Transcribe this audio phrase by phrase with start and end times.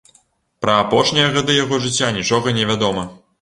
[0.65, 3.07] Пра апошнія гады яго жыцця нічога не вядома.